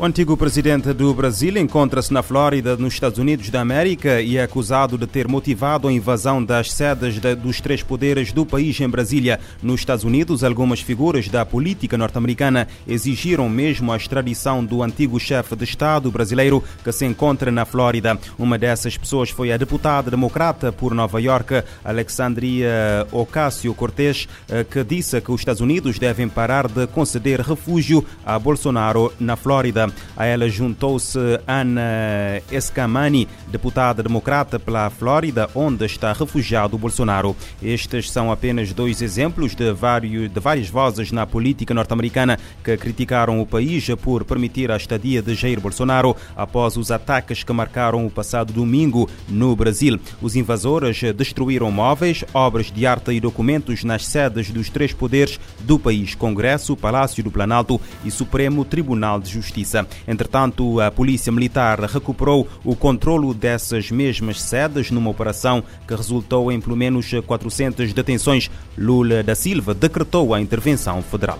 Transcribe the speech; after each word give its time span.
O 0.00 0.04
antigo 0.06 0.34
presidente 0.34 0.94
do 0.94 1.12
Brasil 1.12 1.58
encontra-se 1.58 2.10
na 2.10 2.22
Flórida, 2.22 2.74
nos 2.74 2.94
Estados 2.94 3.18
Unidos 3.18 3.50
da 3.50 3.60
América, 3.60 4.22
e 4.22 4.38
é 4.38 4.42
acusado 4.42 4.96
de 4.96 5.06
ter 5.06 5.28
motivado 5.28 5.86
a 5.86 5.92
invasão 5.92 6.42
das 6.42 6.72
sedes 6.72 7.20
dos 7.36 7.60
três 7.60 7.82
poderes 7.82 8.32
do 8.32 8.46
país 8.46 8.80
em 8.80 8.88
Brasília. 8.88 9.38
Nos 9.62 9.82
Estados 9.82 10.02
Unidos, 10.02 10.42
algumas 10.42 10.80
figuras 10.80 11.28
da 11.28 11.44
política 11.44 11.98
norte-americana 11.98 12.66
exigiram 12.88 13.46
mesmo 13.46 13.92
a 13.92 13.96
extradição 13.98 14.64
do 14.64 14.82
antigo 14.82 15.20
chefe 15.20 15.54
de 15.54 15.64
Estado 15.64 16.10
brasileiro 16.10 16.64
que 16.82 16.92
se 16.92 17.04
encontra 17.04 17.52
na 17.52 17.66
Flórida. 17.66 18.18
Uma 18.38 18.56
dessas 18.56 18.96
pessoas 18.96 19.28
foi 19.28 19.52
a 19.52 19.58
deputada 19.58 20.10
democrata 20.10 20.72
por 20.72 20.94
Nova 20.94 21.20
York, 21.20 21.62
Alexandria 21.84 23.06
Ocasio-Cortez, 23.12 24.26
eh, 24.48 24.64
que 24.64 24.82
disse 24.82 25.20
que 25.20 25.30
os 25.30 25.42
Estados 25.42 25.60
Unidos 25.60 25.98
devem 25.98 26.26
parar 26.26 26.68
de 26.68 26.86
conceder 26.86 27.42
refúgio 27.42 28.02
a 28.24 28.38
Bolsonaro 28.38 29.12
na 29.20 29.36
Flórida. 29.36 29.89
A 30.16 30.26
ela 30.26 30.48
juntou-se 30.48 31.18
Ana 31.46 32.42
Escamani, 32.50 33.28
deputada 33.48 34.02
democrata 34.02 34.58
pela 34.58 34.90
Flórida, 34.90 35.48
onde 35.54 35.84
está 35.84 36.12
refugiado 36.12 36.78
Bolsonaro. 36.78 37.36
Estes 37.62 38.10
são 38.10 38.32
apenas 38.32 38.72
dois 38.72 39.02
exemplos 39.02 39.54
de, 39.54 39.72
vários, 39.72 40.30
de 40.30 40.40
várias 40.40 40.68
vozes 40.68 41.12
na 41.12 41.26
política 41.26 41.74
norte-americana 41.74 42.38
que 42.64 42.76
criticaram 42.76 43.40
o 43.40 43.46
país 43.46 43.86
por 44.02 44.24
permitir 44.24 44.70
a 44.70 44.76
estadia 44.76 45.22
de 45.22 45.34
Jair 45.34 45.60
Bolsonaro 45.60 46.16
após 46.36 46.76
os 46.76 46.90
ataques 46.90 47.44
que 47.44 47.52
marcaram 47.52 48.06
o 48.06 48.10
passado 48.10 48.52
domingo 48.52 49.08
no 49.28 49.54
Brasil. 49.54 49.98
Os 50.20 50.36
invasores 50.36 51.00
destruíram 51.14 51.70
móveis, 51.70 52.24
obras 52.32 52.70
de 52.70 52.86
arte 52.86 53.12
e 53.12 53.20
documentos 53.20 53.84
nas 53.84 54.06
sedes 54.06 54.50
dos 54.50 54.68
três 54.70 54.92
poderes 54.92 55.38
do 55.60 55.78
país: 55.78 56.14
Congresso, 56.14 56.76
Palácio 56.76 57.22
do 57.22 57.30
Planalto 57.30 57.80
e 58.04 58.10
Supremo 58.10 58.64
Tribunal 58.64 59.20
de 59.20 59.30
Justiça. 59.30 59.79
Entretanto, 60.06 60.80
a 60.80 60.90
Polícia 60.90 61.32
Militar 61.32 61.80
recuperou 61.80 62.48
o 62.64 62.74
controlo 62.74 63.34
dessas 63.34 63.90
mesmas 63.90 64.40
sedes 64.40 64.90
numa 64.90 65.10
operação 65.10 65.62
que 65.86 65.94
resultou 65.94 66.50
em 66.50 66.60
pelo 66.60 66.76
menos 66.76 67.10
400 67.26 67.92
detenções. 67.92 68.50
Lula 68.76 69.22
da 69.22 69.34
Silva 69.34 69.74
decretou 69.74 70.34
a 70.34 70.40
intervenção 70.40 71.02
federal. 71.02 71.38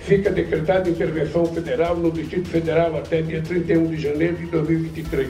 Fica 0.00 0.30
decretada 0.30 0.90
intervenção 0.90 1.46
federal 1.46 1.96
no 1.96 2.10
Distrito 2.10 2.48
Federal 2.50 2.94
até 2.98 3.22
dia 3.22 3.40
31 3.40 3.86
de 3.86 4.02
janeiro 4.02 4.36
de 4.36 4.46
2023. 4.46 5.28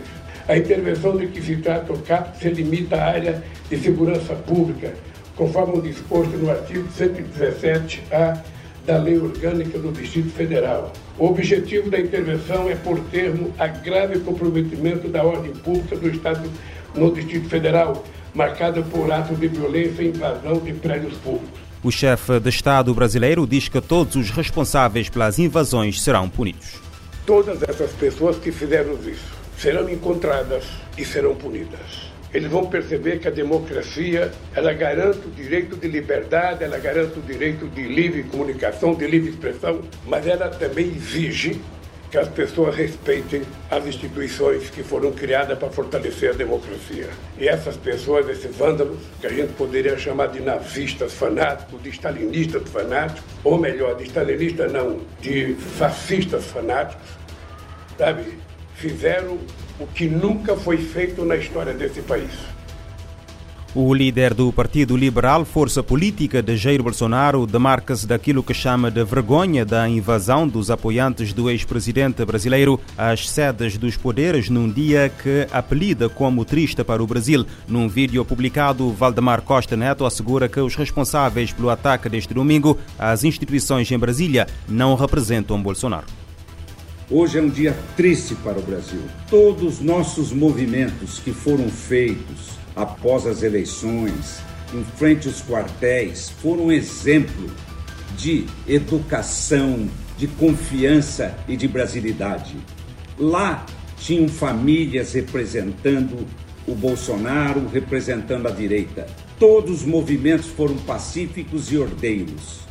A 0.48 0.56
intervenção 0.56 1.16
de 1.16 1.28
que 1.28 1.40
se 1.40 1.56
trata 1.56 1.92
o 1.92 1.98
CAP 1.98 2.36
se 2.38 2.50
limita 2.50 2.96
à 2.96 3.04
área 3.04 3.42
de 3.70 3.78
segurança 3.78 4.34
pública, 4.34 4.92
conforme 5.36 5.78
o 5.78 5.80
disposto 5.80 6.36
no 6.36 6.50
artigo 6.50 6.88
117-A 6.88 8.42
da 8.84 8.98
Lei 8.98 9.16
Orgânica 9.16 9.78
do 9.78 9.92
Distrito 9.92 10.30
Federal. 10.30 10.92
O 11.18 11.26
objetivo 11.26 11.90
da 11.90 12.00
intervenção 12.00 12.68
é 12.68 12.74
por 12.74 12.98
termo 13.10 13.54
a 13.58 13.68
grave 13.68 14.18
comprometimento 14.20 15.08
da 15.08 15.22
ordem 15.22 15.52
pública 15.52 15.96
do 15.96 16.08
Estado 16.08 16.50
no 16.94 17.12
Distrito 17.12 17.48
Federal, 17.48 18.04
marcada 18.34 18.82
por 18.82 19.10
atos 19.12 19.38
de 19.38 19.46
violência 19.46 20.02
e 20.02 20.08
invasão 20.08 20.58
de 20.58 20.72
prédios 20.72 21.14
públicos. 21.18 21.60
O 21.84 21.90
chefe 21.90 22.40
de 22.40 22.48
Estado 22.48 22.92
brasileiro 22.94 23.46
diz 23.46 23.68
que 23.68 23.80
todos 23.80 24.16
os 24.16 24.30
responsáveis 24.30 25.08
pelas 25.08 25.38
invasões 25.38 26.02
serão 26.02 26.28
punidos. 26.28 26.80
Todas 27.24 27.62
essas 27.62 27.92
pessoas 27.92 28.36
que 28.36 28.50
fizeram 28.50 28.94
isso 29.06 29.43
serão 29.64 29.88
encontradas 29.88 30.64
e 30.98 31.06
serão 31.06 31.34
punidas 31.34 32.12
eles 32.34 32.50
vão 32.50 32.66
perceber 32.66 33.20
que 33.20 33.28
a 33.28 33.30
democracia 33.30 34.30
ela 34.56 34.72
garante 34.72 35.20
o 35.28 35.30
direito 35.30 35.76
de 35.76 35.86
liberdade, 35.86 36.64
ela 36.64 36.78
garante 36.78 37.16
o 37.16 37.22
direito 37.22 37.68
de 37.68 37.82
livre 37.84 38.24
comunicação, 38.24 38.92
de 38.92 39.06
livre 39.06 39.30
expressão, 39.30 39.82
mas 40.04 40.26
ela 40.26 40.48
também 40.48 40.86
exige 40.86 41.60
que 42.10 42.18
as 42.18 42.26
pessoas 42.26 42.74
respeitem 42.74 43.42
as 43.70 43.86
instituições 43.86 44.68
que 44.68 44.82
foram 44.82 45.12
criadas 45.12 45.56
para 45.56 45.70
fortalecer 45.70 46.30
a 46.30 46.32
democracia. 46.32 47.08
E 47.38 47.46
essas 47.46 47.76
pessoas, 47.76 48.28
esses 48.28 48.54
vândalos, 48.56 48.98
que 49.20 49.28
a 49.28 49.30
gente 49.30 49.52
poderia 49.52 49.96
chamar 49.96 50.26
de 50.26 50.40
nazistas 50.40 51.14
fanáticos, 51.14 51.80
de 51.84 51.90
stalinistas 51.90 52.68
fanáticos, 52.68 53.22
ou 53.44 53.58
melhor, 53.58 53.94
de 53.94 54.04
stalinistas 54.04 54.72
não, 54.72 54.98
de 55.20 55.54
fascistas 55.54 56.46
fanáticos, 56.46 57.06
sabe, 57.96 58.43
fizeram 58.84 59.38
o 59.80 59.86
que 59.86 60.06
nunca 60.06 60.54
foi 60.54 60.76
feito 60.76 61.24
na 61.24 61.36
história 61.36 61.72
desse 61.72 62.02
país. 62.02 62.30
O 63.74 63.92
líder 63.92 64.34
do 64.34 64.52
Partido 64.52 64.96
Liberal, 64.96 65.44
força 65.44 65.82
política 65.82 66.40
de 66.40 66.56
Jair 66.56 66.80
Bolsonaro, 66.80 67.44
demarca-se 67.44 68.06
daquilo 68.06 68.42
que 68.42 68.54
chama 68.54 68.88
de 68.88 69.02
vergonha 69.02 69.64
da 69.64 69.88
invasão 69.88 70.46
dos 70.46 70.70
apoiantes 70.70 71.32
do 71.32 71.50
ex-presidente 71.50 72.24
brasileiro 72.24 72.78
às 72.96 73.28
sedes 73.28 73.76
dos 73.76 73.96
poderes 73.96 74.48
num 74.48 74.70
dia 74.70 75.10
que 75.10 75.48
apelida 75.50 76.08
como 76.08 76.44
triste 76.44 76.84
para 76.84 77.02
o 77.02 77.06
Brasil. 77.06 77.44
Num 77.66 77.88
vídeo 77.88 78.24
publicado, 78.24 78.92
Valdemar 78.92 79.42
Costa 79.42 79.76
Neto 79.76 80.04
assegura 80.04 80.48
que 80.48 80.60
os 80.60 80.76
responsáveis 80.76 81.52
pelo 81.52 81.70
ataque 81.70 82.08
deste 82.08 82.32
domingo 82.32 82.78
às 82.96 83.24
instituições 83.24 83.90
em 83.90 83.98
Brasília 83.98 84.46
não 84.68 84.94
representam 84.94 85.60
Bolsonaro. 85.60 86.06
Hoje 87.10 87.38
é 87.38 87.42
um 87.42 87.50
dia 87.50 87.76
triste 87.98 88.34
para 88.36 88.58
o 88.58 88.62
Brasil. 88.62 89.02
Todos 89.28 89.74
os 89.74 89.80
nossos 89.80 90.32
movimentos 90.32 91.18
que 91.18 91.32
foram 91.32 91.68
feitos 91.68 92.58
após 92.74 93.26
as 93.26 93.42
eleições, 93.42 94.40
em 94.72 94.82
frente 94.96 95.28
aos 95.28 95.42
quartéis, 95.42 96.30
foram 96.30 96.66
um 96.66 96.72
exemplo 96.72 97.50
de 98.16 98.46
educação, 98.66 99.86
de 100.16 100.26
confiança 100.26 101.36
e 101.46 101.58
de 101.58 101.68
brasilidade. 101.68 102.56
Lá 103.18 103.66
tinham 103.98 104.26
famílias 104.26 105.12
representando 105.12 106.26
o 106.66 106.74
Bolsonaro, 106.74 107.68
representando 107.68 108.48
a 108.48 108.50
direita. 108.50 109.06
Todos 109.38 109.82
os 109.82 109.86
movimentos 109.86 110.46
foram 110.46 110.76
pacíficos 110.78 111.70
e 111.70 111.76
ordeiros. 111.76 112.63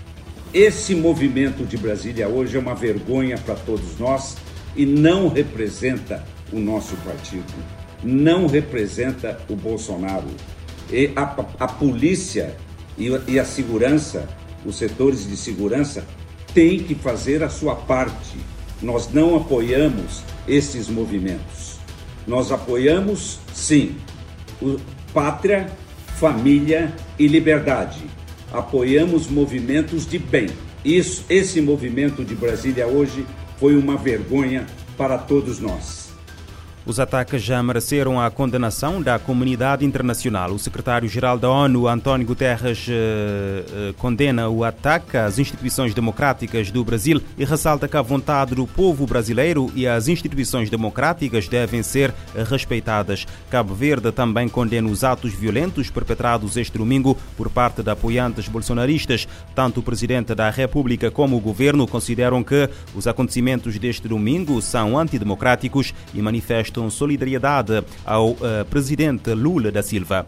Esse 0.54 0.94
movimento 0.94 1.66
de 1.66 1.76
Brasília 1.76 2.28
hoje 2.28 2.56
é 2.56 2.60
uma 2.60 2.76
vergonha 2.76 3.40
para 3.40 3.56
todos 3.56 3.98
nós 3.98 4.38
e 4.76 4.86
não 4.86 5.28
representa 5.28 6.24
o 6.52 6.60
nosso 6.60 6.96
partido, 6.98 7.52
não 8.04 8.46
representa 8.46 9.42
o 9.50 9.56
Bolsonaro. 9.56 10.28
E 10.92 11.12
a, 11.16 11.24
a 11.60 11.68
polícia 11.68 12.56
e, 12.96 13.10
e 13.28 13.40
a 13.40 13.46
segurança, 13.46 14.30
os 14.64 14.76
setores 14.76 15.28
de 15.28 15.36
segurança, 15.36 16.06
têm 16.54 16.78
que 16.84 16.94
fazer 16.94 17.42
a 17.42 17.50
sua 17.50 17.76
parte. 17.76 18.38
Nós 18.80 19.12
não 19.12 19.36
apoiamos 19.36 20.22
esses 20.48 20.88
movimentos. 20.88 21.80
Nós 22.28 22.52
apoiamos, 22.52 23.40
sim, 23.56 23.96
o, 24.62 24.80
pátria, 25.12 25.66
família 26.20 26.94
e 27.18 27.26
liberdade 27.26 28.04
apoiamos 28.54 29.28
movimentos 29.28 30.06
de 30.06 30.20
bem. 30.20 30.48
Isso, 30.86 31.26
esse 31.28 31.60
movimento 31.60 32.24
de 32.24 32.36
Brasília 32.36 32.86
hoje 32.86 33.26
foi 33.60 33.76
uma 33.76 33.98
vergonha 33.98 34.68
para 34.96 35.18
todos 35.18 35.60
nós. 35.60 36.03
Os 36.86 37.00
ataques 37.00 37.42
já 37.42 37.64
mereceram 37.64 38.20
a 38.20 38.30
condenação 38.30 39.02
da 39.02 39.18
comunidade 39.18 39.86
internacional. 39.86 40.52
O 40.52 40.60
secretário-geral 40.60 41.40
da 41.40 41.50
ONU, 41.50 41.88
António 41.88 42.28
Guterres, 42.28 42.88
eh, 42.90 42.94
eh, 42.94 43.94
condena 43.98 44.50
o 44.50 44.66
ataque 44.66 45.16
às 45.16 45.40
instituições 45.40 45.94
democráticas 45.94 46.72
do 46.72 46.84
Brasil 46.84 47.22
e 47.38 47.46
ressalta 47.46 47.88
que 47.88 47.96
a 47.96 48.02
vontade 48.02 48.54
do 48.54 48.68
povo 48.68 49.06
brasileiro 49.06 49.72
e 49.74 49.88
as 49.88 50.10
instituições 50.10 50.70
democráticas 50.70 51.48
devem 51.48 51.82
ser 51.82 52.14
respeitadas. 52.50 53.26
Cabo 53.50 53.74
Verde 53.74 54.12
também 54.12 54.50
condena 54.50 54.90
os 54.90 55.06
atos 55.06 55.34
violentos 55.34 55.90
perpetrados 55.90 56.58
este 56.58 56.78
domingo 56.78 57.18
por 57.38 57.50
parte 57.50 57.82
de 57.82 57.92
apoiantes 57.92 58.50
bolsonaristas. 58.50 59.26
Tanto 59.56 59.80
o 59.80 59.84
presidente 59.84 60.36
da 60.36 60.50
República 60.50 61.10
como 61.10 61.38
o 61.38 61.40
governo 61.40 61.88
consideram 61.88 62.44
que 62.44 62.70
os 62.94 63.08
acontecimentos 63.08 63.80
deste 63.80 64.06
domingo 64.06 64.62
são 64.62 64.98
antidemocráticos 64.98 65.94
e 66.14 66.22
manifestam 66.22 66.73
manifestam 66.74 66.90
solidariedade 66.90 67.84
ao 68.06 68.32
uh, 68.32 68.38
presidente 68.70 69.34
Lula 69.34 69.72
da 69.72 69.84
Silva. 69.84 70.26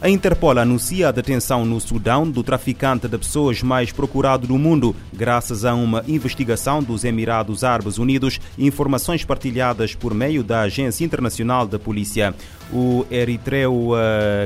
A 0.00 0.08
Interpol 0.08 0.58
anuncia 0.58 1.08
a 1.08 1.12
detenção 1.12 1.66
no 1.66 1.78
Sudão 1.78 2.28
do 2.30 2.42
traficante 2.42 3.06
de 3.06 3.18
pessoas 3.18 3.62
mais 3.62 3.92
procurado 3.92 4.46
do 4.46 4.56
mundo, 4.56 4.96
graças 5.12 5.62
a 5.66 5.74
uma 5.74 6.02
investigação 6.08 6.82
dos 6.82 7.04
Emirados 7.04 7.64
Árabes 7.64 7.98
Unidos 7.98 8.40
e 8.56 8.66
informações 8.66 9.26
partilhadas 9.26 9.94
por 9.94 10.14
meio 10.14 10.42
da 10.42 10.62
Agência 10.62 11.04
Internacional 11.04 11.66
da 11.66 11.78
Polícia. 11.78 12.34
O 12.72 13.04
eritreu 13.10 13.92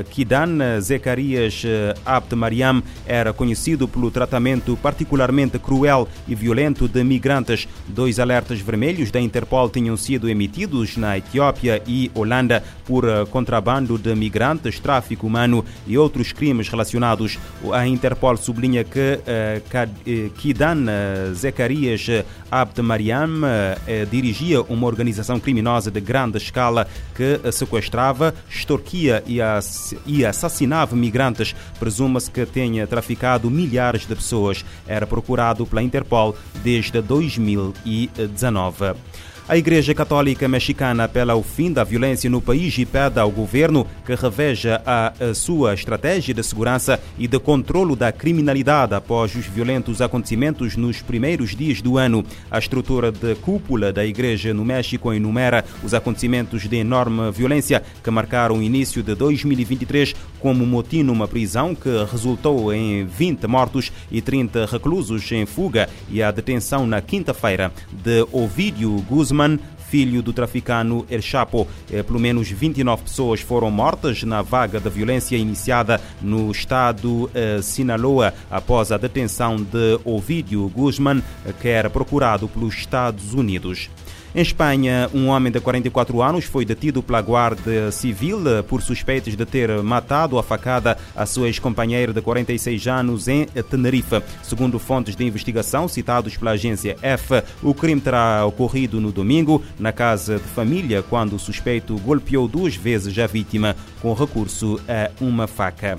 Kidan 0.09 0.79
Zacarias 0.81 1.63
Abd 2.03 2.35
Mariam 2.35 2.81
era 3.05 3.31
conhecido 3.31 3.87
pelo 3.87 4.09
tratamento 4.09 4.75
particularmente 4.77 5.59
cruel 5.59 6.07
e 6.27 6.33
violento 6.33 6.87
de 6.87 7.03
migrantes. 7.03 7.67
Dois 7.87 8.19
alertas 8.19 8.59
vermelhos 8.59 9.11
da 9.11 9.19
Interpol 9.19 9.69
tinham 9.69 9.95
sido 9.95 10.27
emitidos 10.27 10.97
na 10.97 11.17
Etiópia 11.17 11.81
e 11.85 12.09
Holanda 12.15 12.63
por 12.85 13.05
contrabando 13.27 13.97
de 13.97 14.15
migrantes, 14.15 14.79
tráfico 14.79 15.27
humano 15.27 15.63
e 15.85 15.97
outros 15.97 16.31
crimes 16.31 16.67
relacionados. 16.67 17.37
A 17.73 17.85
Interpol 17.87 18.37
sublinha 18.37 18.83
que 18.83 19.19
Kidan 20.37 20.85
Zacarias 21.33 22.07
Abd 22.49 22.81
Mariam 22.81 23.41
dirigia 24.09 24.61
uma 24.63 24.87
organização 24.87 25.39
criminosa 25.39 25.91
de 25.91 26.01
grande 26.01 26.37
escala 26.37 26.87
que 27.15 27.39
sequestrava, 27.51 28.14
extorquia 28.49 29.23
e 30.05 30.25
assassinava 30.25 30.95
migrantes. 30.95 31.55
Presume-se 31.79 32.31
que 32.31 32.45
tenha 32.45 32.87
traficado 32.87 33.49
milhares 33.49 34.07
de 34.07 34.15
pessoas. 34.15 34.63
Era 34.87 35.07
procurado 35.07 35.65
pela 35.65 35.81
Interpol 35.83 36.35
desde 36.63 37.01
2019. 37.01 38.95
A 39.47 39.55
Igreja 39.55 39.93
Católica 39.93 40.47
Mexicana 40.47 41.03
apela 41.03 41.33
ao 41.33 41.43
fim 41.43 41.71
da 41.71 41.83
violência 41.83 42.27
no 42.27 42.41
país 42.41 42.75
e 42.79 42.83
pede 42.83 43.19
ao 43.19 43.29
governo 43.29 43.85
que 44.03 44.15
reveja 44.15 44.81
a, 44.83 45.13
a 45.19 45.35
sua 45.35 45.75
estratégia 45.75 46.33
de 46.33 46.41
segurança 46.41 46.99
e 47.15 47.27
de 47.27 47.37
controlo 47.37 47.95
da 47.95 48.11
criminalidade 48.11 48.95
após 48.95 49.35
os 49.35 49.45
violentos 49.45 50.01
acontecimentos 50.01 50.75
nos 50.75 50.99
primeiros 51.03 51.55
dias 51.55 51.79
do 51.79 51.95
ano. 51.95 52.25
A 52.49 52.57
estrutura 52.57 53.11
de 53.11 53.35
cúpula 53.35 53.93
da 53.93 54.03
Igreja 54.03 54.51
no 54.51 54.65
México 54.65 55.13
enumera 55.13 55.63
os 55.83 55.93
acontecimentos 55.93 56.67
de 56.67 56.77
enorme 56.77 57.31
violência 57.31 57.83
que 58.03 58.09
marcaram 58.09 58.57
o 58.57 58.63
início 58.63 59.03
de 59.03 59.13
2023, 59.13 60.15
como 60.39 60.65
motim 60.65 61.03
numa 61.03 61.27
prisão 61.27 61.75
que 61.75 61.89
resultou 62.11 62.73
em 62.73 63.05
20 63.05 63.45
mortos 63.45 63.91
e 64.09 64.23
30 64.23 64.65
reclusos 64.65 65.31
em 65.31 65.45
fuga 65.45 65.87
e 66.09 66.23
a 66.23 66.31
detenção 66.31 66.87
na 66.87 66.99
quinta-feira 66.99 67.71
de 67.91 68.25
Ovídio 68.31 68.89
Guzmán 69.07 69.34
Filho 69.87 70.21
do 70.21 70.33
traficano 70.33 71.05
El 71.09 71.21
Chapo. 71.21 71.67
Pelo 71.87 72.19
menos 72.19 72.49
29 72.49 73.03
pessoas 73.03 73.39
foram 73.39 73.69
mortas 73.69 74.23
na 74.23 74.41
vaga 74.41 74.79
da 74.79 74.89
violência 74.89 75.37
iniciada 75.37 76.01
no 76.21 76.51
estado 76.51 77.29
eh, 77.33 77.59
Sinaloa 77.61 78.33
após 78.49 78.91
a 78.91 78.97
detenção 78.97 79.57
de 79.57 79.99
Ovidio 80.03 80.67
Guzman, 80.69 81.21
que 81.61 81.67
era 81.67 81.89
procurado 81.89 82.47
pelos 82.47 82.75
Estados 82.75 83.33
Unidos. 83.33 83.89
Em 84.35 84.41
Espanha, 84.41 85.09
um 85.13 85.29
homem 85.29 85.49
de 85.49 85.61
44 85.61 86.21
anos 86.21 86.43
foi 86.43 86.65
detido 86.65 87.01
pela 87.01 87.21
Guarda 87.21 87.89
Civil 87.89 88.39
por 88.67 88.81
suspeitos 88.81 89.33
de 89.33 89.45
ter 89.45 89.81
matado 89.81 90.37
a 90.37 90.43
facada 90.43 90.97
a 91.15 91.25
sua 91.25 91.47
ex-companheira 91.47 92.11
de 92.11 92.21
46 92.21 92.85
anos 92.85 93.29
em 93.29 93.45
Tenerife. 93.45 94.21
Segundo 94.43 94.77
fontes 94.77 95.15
de 95.15 95.23
investigação 95.23 95.87
citados 95.87 96.35
pela 96.35 96.51
agência 96.51 96.97
F, 97.01 97.41
o 97.63 97.73
crime 97.73 98.01
terá 98.01 98.45
ocorrido 98.45 98.99
no 98.99 99.09
domingo 99.09 99.63
na 99.79 99.93
casa 99.93 100.35
de 100.35 100.49
família, 100.49 101.01
quando 101.01 101.37
o 101.37 101.39
suspeito 101.39 101.97
golpeou 101.99 102.45
duas 102.45 102.75
vezes 102.75 103.17
a 103.17 103.27
vítima 103.27 103.73
com 104.01 104.13
recurso 104.13 104.81
a 104.85 105.11
uma 105.23 105.47
faca. 105.47 105.97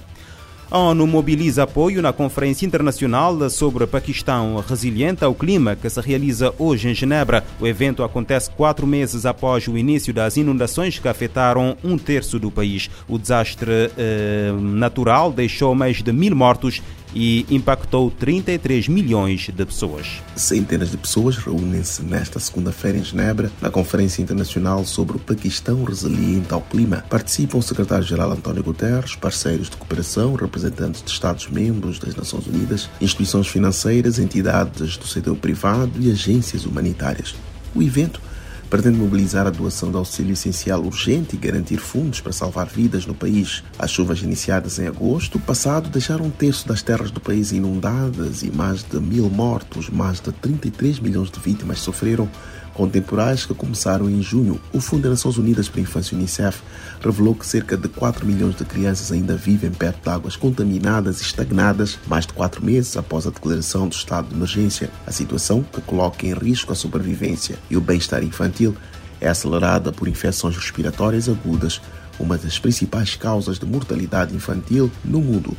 A 0.68 0.78
ONU 0.78 1.06
mobiliza 1.06 1.62
apoio 1.62 2.02
na 2.02 2.12
Conferência 2.12 2.66
Internacional 2.66 3.48
sobre 3.48 3.86
Paquistão 3.86 4.56
Resiliente 4.68 5.24
ao 5.24 5.32
Clima, 5.32 5.76
que 5.76 5.88
se 5.88 6.00
realiza 6.00 6.52
hoje 6.58 6.88
em 6.88 6.94
Genebra. 6.94 7.44
O 7.60 7.68
evento 7.68 8.02
acontece 8.02 8.50
quatro 8.50 8.84
meses 8.84 9.24
após 9.24 9.68
o 9.68 9.78
início 9.78 10.12
das 10.12 10.36
inundações 10.36 10.98
que 10.98 11.06
afetaram 11.06 11.76
um 11.84 11.96
terço 11.96 12.40
do 12.40 12.50
país. 12.50 12.90
O 13.06 13.16
desastre 13.16 13.92
eh, 13.96 14.52
natural 14.60 15.30
deixou 15.30 15.72
mais 15.72 16.02
de 16.02 16.12
mil 16.12 16.34
mortos 16.34 16.82
e 17.18 17.46
impactou 17.48 18.10
33 18.10 18.88
milhões 18.88 19.48
de 19.48 19.64
pessoas. 19.64 20.22
Centenas 20.36 20.90
de 20.90 20.98
pessoas 20.98 21.38
reúnem-se 21.38 22.02
nesta 22.02 22.38
segunda-feira 22.38 22.98
em 22.98 23.04
Genebra 23.04 23.50
na 23.58 23.70
Conferência 23.70 24.20
Internacional 24.20 24.84
sobre 24.84 25.16
o 25.16 25.20
Paquistão 25.20 25.82
Resiliente 25.82 26.52
ao 26.52 26.60
Clima. 26.60 27.02
Participam 27.08 27.56
o 27.56 27.62
secretário-geral 27.62 28.32
António 28.32 28.62
Guterres, 28.62 29.16
parceiros 29.16 29.70
de 29.70 29.78
cooperação, 29.78 30.34
representantes 30.34 31.02
de 31.02 31.10
Estados-membros 31.10 31.98
das 31.98 32.14
Nações 32.14 32.46
Unidas, 32.46 32.90
instituições 33.00 33.48
financeiras, 33.48 34.19
entidades 34.19 34.98
do 34.98 35.06
setor 35.06 35.36
privado 35.36 35.92
e 35.98 36.10
agências 36.10 36.66
humanitárias. 36.66 37.34
O 37.74 37.82
evento 37.82 38.20
pretende 38.68 38.98
mobilizar 38.98 39.46
a 39.46 39.50
doação 39.50 39.90
de 39.90 39.96
auxílio 39.96 40.32
essencial 40.32 40.82
urgente 40.82 41.36
e 41.36 41.38
garantir 41.38 41.78
fundos 41.78 42.20
para 42.20 42.32
salvar 42.32 42.66
vidas 42.66 43.06
no 43.06 43.14
país. 43.14 43.62
As 43.78 43.90
chuvas 43.90 44.20
iniciadas 44.22 44.78
em 44.78 44.86
agosto 44.86 45.38
passado 45.38 45.88
deixaram 45.88 46.26
um 46.26 46.30
terço 46.30 46.66
das 46.66 46.82
terras 46.82 47.10
do 47.10 47.20
país 47.20 47.52
inundadas 47.52 48.42
e 48.42 48.50
mais 48.50 48.82
de 48.82 48.98
mil 48.98 49.30
mortos, 49.30 49.88
mais 49.88 50.20
de 50.20 50.32
33 50.32 50.98
milhões 51.00 51.30
de 51.30 51.40
vítimas 51.40 51.78
sofreram 51.78 52.28
com 52.76 52.87
temporais 52.87 53.46
que 53.46 53.55
começaram 53.55 54.08
em 54.11 54.23
junho. 54.23 54.61
O 54.70 54.81
Fundo 54.81 55.05
das 55.05 55.12
Nações 55.12 55.38
Unidas 55.38 55.67
para 55.67 55.81
a 55.81 55.82
Infância 55.82 56.14
UNICEF 56.14 56.61
revelou 57.00 57.34
que 57.34 57.46
cerca 57.46 57.75
de 57.75 57.88
4 57.88 58.26
milhões 58.26 58.55
de 58.55 58.67
crianças 58.67 59.11
ainda 59.11 59.34
vivem 59.34 59.70
perto 59.70 60.02
de 60.02 60.11
águas 60.11 60.37
contaminadas 60.37 61.20
e 61.20 61.25
estagnadas 61.25 61.99
mais 62.06 62.26
de 62.26 62.34
quatro 62.34 62.62
meses 62.62 62.94
após 62.94 63.26
a 63.26 63.31
declaração 63.31 63.88
do 63.88 63.94
estado 63.94 64.28
de 64.28 64.34
emergência. 64.34 64.90
A 65.06 65.11
situação, 65.11 65.62
que 65.62 65.81
coloca 65.81 66.26
em 66.26 66.34
risco 66.34 66.70
a 66.70 66.76
sobrevivência 66.76 67.58
e 67.70 67.78
o 67.78 67.81
bem-estar 67.81 68.23
infantil, 68.23 68.76
é 69.22 69.29
acelerada 69.29 69.90
por 69.90 70.06
infecções 70.06 70.55
respiratórias 70.55 71.31
agudas, 71.31 71.81
uma 72.20 72.37
das 72.37 72.58
principais 72.58 73.17
causas 73.17 73.58
de 73.58 73.64
mortalidade 73.64 74.37
infantil 74.37 74.90
no 75.02 75.22
mundo. 75.22 75.56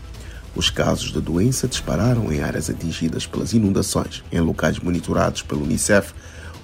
Os 0.56 0.70
casos 0.70 1.12
da 1.12 1.20
doença 1.20 1.68
dispararam 1.68 2.32
em 2.32 2.42
áreas 2.42 2.70
atingidas 2.70 3.26
pelas 3.26 3.54
inundações. 3.54 4.24
Em 4.32 4.40
locais 4.40 4.80
monitorados 4.80 5.42
pelo 5.42 5.64
Unicef, 5.64 6.14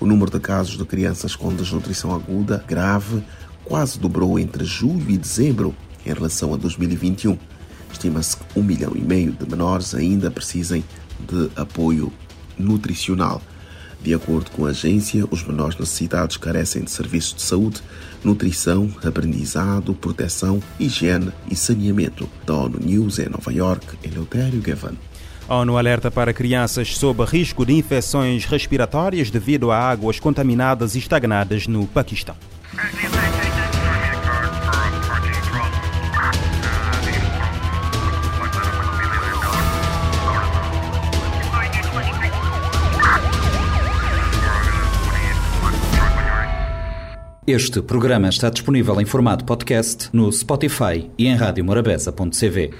o 0.03 0.05
número 0.05 0.29
de 0.29 0.37
casos 0.37 0.77
de 0.77 0.83
crianças 0.83 1.33
com 1.33 1.55
desnutrição 1.55 2.13
aguda 2.13 2.61
grave 2.67 3.23
quase 3.63 3.97
dobrou 3.97 4.37
entre 4.37 4.65
julho 4.65 5.09
e 5.09 5.17
dezembro 5.17 5.73
em 6.05 6.11
relação 6.11 6.53
a 6.53 6.57
2021. 6.57 7.37
Estima-se 7.89 8.35
que 8.35 8.59
um 8.59 8.63
milhão 8.63 8.91
e 8.97 8.99
meio 8.99 9.31
de 9.31 9.49
menores 9.49 9.95
ainda 9.95 10.29
precisem 10.29 10.83
de 11.25 11.49
apoio 11.55 12.11
nutricional. 12.59 13.41
De 14.01 14.13
acordo 14.13 14.51
com 14.51 14.65
a 14.65 14.71
agência, 14.71 15.25
os 15.31 15.41
menores 15.41 15.79
necessitados 15.79 16.35
carecem 16.35 16.83
de 16.83 16.91
serviços 16.91 17.35
de 17.35 17.41
saúde, 17.41 17.81
nutrição, 18.25 18.93
aprendizado, 19.05 19.93
proteção, 19.93 20.61
higiene 20.77 21.31
e 21.49 21.55
saneamento. 21.55 22.29
Da 22.45 22.53
ONU 22.55 22.77
News 22.81 23.19
em 23.19 23.29
Nova 23.29 23.53
York, 23.53 23.97
Eleutério 24.03 24.59
Gavan. 24.59 24.95
A 25.47 25.55
ONU 25.55 25.77
alerta 25.77 26.09
para 26.09 26.33
crianças 26.33 26.95
sob 26.95 27.23
risco 27.25 27.65
de 27.65 27.73
infecções 27.73 28.45
respiratórias 28.45 29.29
devido 29.29 29.71
a 29.71 29.77
águas 29.77 30.19
contaminadas 30.19 30.95
e 30.95 30.99
estagnadas 30.99 31.67
no 31.67 31.85
Paquistão. 31.87 32.35
Este 47.45 47.81
programa 47.81 48.29
está 48.29 48.49
disponível 48.49 49.01
em 49.01 49.05
formato 49.05 49.43
podcast 49.43 50.09
no 50.13 50.31
Spotify 50.31 51.11
e 51.17 51.27
em 51.27 51.35
radiomorabeza.cv. 51.35 52.71